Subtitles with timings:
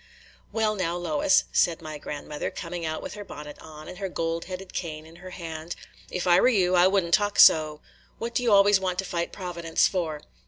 [0.51, 4.45] "Well now, Lois," said my grandmother, coming out with her bonnet on, and her gold
[4.45, 5.75] headed cane in her hand,
[6.09, 7.81] "if I were you, I would n't talk so.
[8.17, 10.21] What do you always want to fight Providence for?"